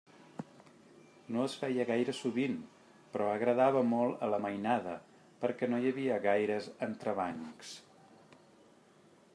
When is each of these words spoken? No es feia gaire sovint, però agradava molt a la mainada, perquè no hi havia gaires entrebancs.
No 1.35 1.43
es 1.49 1.57
feia 1.63 1.85
gaire 1.89 2.15
sovint, 2.19 2.55
però 3.17 3.27
agradava 3.33 3.83
molt 3.91 4.25
a 4.27 4.31
la 4.35 4.41
mainada, 4.47 4.97
perquè 5.45 5.71
no 5.71 5.81
hi 5.85 5.93
havia 5.93 6.19
gaires 6.27 6.73
entrebancs. 6.89 7.77